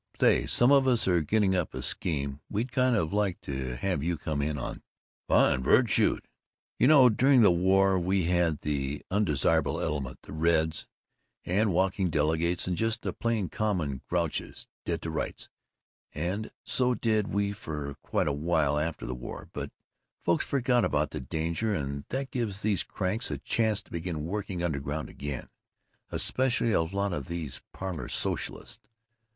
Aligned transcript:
Say, 0.19 0.47
some 0.47 0.71
of 0.71 0.87
us 0.87 1.07
are 1.07 1.21
getting 1.21 1.55
up 1.55 1.75
a 1.75 1.83
scheme 1.83 2.39
we'd 2.49 2.71
kind 2.71 2.95
of 2.95 3.13
like 3.13 3.39
to 3.41 3.75
have 3.75 4.01
you 4.01 4.17
come 4.17 4.41
in 4.41 4.57
on." 4.57 4.81
"Fine, 5.27 5.61
Verg. 5.61 5.89
Shoot." 5.89 6.27
"You 6.79 6.87
know 6.87 7.07
during 7.07 7.43
the 7.43 7.51
war 7.51 7.99
we 7.99 8.23
had 8.23 8.61
the 8.61 9.05
Undesirable 9.11 9.79
Element, 9.79 10.23
the 10.23 10.33
Reds 10.33 10.87
and 11.45 11.71
walking 11.71 12.09
delegates 12.09 12.65
and 12.67 12.75
just 12.75 13.03
the 13.03 13.13
plain 13.13 13.47
common 13.47 14.01
grouches, 14.09 14.65
dead 14.87 15.03
to 15.03 15.11
rights, 15.11 15.49
and 16.15 16.49
so 16.63 16.95
did 16.95 17.27
we 17.27 17.51
for 17.51 17.93
quite 18.01 18.27
a 18.27 18.33
while 18.33 18.79
after 18.79 19.05
the 19.05 19.13
war, 19.13 19.49
but 19.53 19.69
folks 20.23 20.43
forget 20.45 20.83
about 20.83 21.11
the 21.11 21.19
danger 21.19 21.75
and 21.75 22.05
that 22.09 22.31
gives 22.31 22.61
these 22.61 22.81
cranks 22.83 23.29
a 23.29 23.37
chance 23.37 23.83
to 23.83 23.91
begin 23.91 24.25
working 24.25 24.63
underground 24.63 25.09
again, 25.11 25.47
especially 26.09 26.71
a 26.71 26.81
lot 26.81 27.13
of 27.13 27.27
these 27.27 27.61
parlor 27.71 28.09
socialists. 28.09 28.87